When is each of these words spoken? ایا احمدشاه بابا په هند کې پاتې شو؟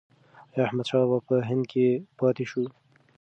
ایا 0.53 0.63
احمدشاه 0.67 1.01
بابا 1.09 1.19
په 1.27 1.35
هند 1.49 1.63
کې 1.71 1.85
پاتې 2.19 2.45
شو؟ 2.51 2.63